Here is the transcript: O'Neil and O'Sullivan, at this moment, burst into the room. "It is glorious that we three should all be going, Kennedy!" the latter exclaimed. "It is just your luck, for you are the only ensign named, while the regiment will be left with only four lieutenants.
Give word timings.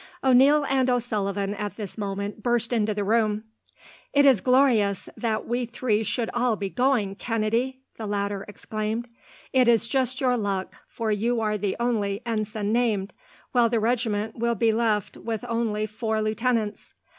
O'Neil 0.23 0.65
and 0.65 0.89
O'Sullivan, 0.89 1.53
at 1.53 1.75
this 1.75 1.95
moment, 1.95 2.41
burst 2.41 2.73
into 2.73 2.91
the 2.95 3.03
room. 3.03 3.43
"It 4.13 4.25
is 4.25 4.41
glorious 4.41 5.09
that 5.15 5.47
we 5.47 5.67
three 5.67 6.01
should 6.01 6.31
all 6.33 6.55
be 6.55 6.71
going, 6.71 7.13
Kennedy!" 7.13 7.81
the 7.97 8.07
latter 8.07 8.43
exclaimed. 8.47 9.07
"It 9.53 9.67
is 9.67 9.87
just 9.87 10.19
your 10.19 10.37
luck, 10.37 10.73
for 10.87 11.11
you 11.11 11.39
are 11.39 11.55
the 11.55 11.75
only 11.79 12.21
ensign 12.25 12.73
named, 12.73 13.13
while 13.51 13.69
the 13.69 13.79
regiment 13.79 14.39
will 14.39 14.55
be 14.55 14.71
left 14.73 15.17
with 15.17 15.45
only 15.47 15.85
four 15.85 16.19
lieutenants. 16.19 16.95